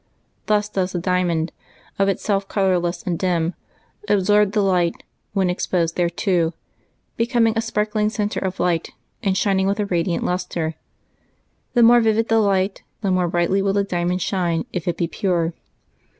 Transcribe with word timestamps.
Thus 0.47 0.67
does 0.67 0.93
the 0.93 0.99
diamond, 0.99 1.51
of 1.99 2.09
itself 2.09 2.47
colorless 2.47 3.03
and 3.03 3.19
dim, 3.19 3.53
absorb 4.09 4.53
the 4.53 4.61
light 4.63 5.03
when 5.33 5.47
exposed 5.47 5.95
thereto, 5.95 6.53
becoming 7.17 7.53
a 7.55 7.61
sparkling 7.61 8.09
centre 8.09 8.39
of 8.39 8.59
light 8.59 8.93
and 9.21 9.37
shining 9.37 9.67
with 9.67 9.79
a 9.79 9.85
radiant 9.85 10.25
lustre. 10.25 10.73
The 11.75 11.83
more 11.83 12.01
vivid 12.01 12.29
the 12.29 12.39
light, 12.39 12.81
the 13.01 13.11
more 13.11 13.27
brightly 13.27 13.61
will 13.61 13.73
the 13.73 13.83
diamond 13.83 14.23
shine, 14.23 14.65
if 14.73 14.87
it 14.87 14.97
be 14.97 15.05
pure. 15.07 15.53